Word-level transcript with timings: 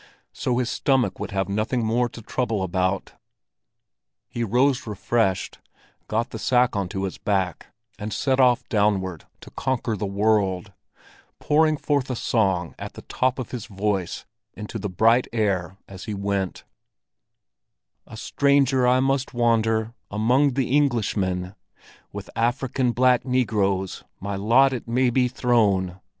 So 0.33 0.57
his 0.57 0.67
stomach 0.67 1.19
would 1.19 1.29
have 1.29 1.47
nothing 1.47 1.85
more 1.85 2.09
to 2.09 2.23
trouble 2.23 2.63
about! 2.63 3.13
He 4.27 4.43
rose 4.43 4.87
refreshed, 4.87 5.59
got 6.07 6.31
the 6.31 6.39
sack 6.39 6.75
onto 6.75 7.01
his 7.03 7.19
back, 7.19 7.67
and 7.99 8.11
set 8.11 8.39
off 8.39 8.67
downward 8.67 9.25
to 9.41 9.51
conquer 9.51 9.95
the 9.95 10.07
world, 10.07 10.73
pouring 11.39 11.77
forth 11.77 12.09
a 12.09 12.15
song 12.15 12.73
at 12.79 12.93
the 12.93 13.03
top 13.03 13.37
of 13.37 13.51
his 13.51 13.67
voice 13.67 14.25
into 14.55 14.79
the 14.79 14.89
bright 14.89 15.27
air 15.31 15.77
as 15.87 16.05
he 16.05 16.15
went:— 16.15 16.63
"A 18.07 18.17
stranger 18.17 18.87
I 18.87 19.01
must 19.01 19.35
wander 19.35 19.93
Among 20.09 20.53
the 20.53 20.75
Englishmen; 20.75 21.53
With 22.11 22.27
African 22.35 22.91
black 22.91 23.23
negroes 23.23 24.03
My 24.19 24.35
lot 24.35 24.73
it 24.73 24.87
may 24.87 25.11
be 25.11 25.27
thrown. 25.27 26.01